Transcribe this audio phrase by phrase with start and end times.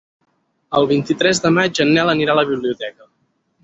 [0.79, 3.13] El vint-i-tres de maig en Nel anirà a la biblioteca.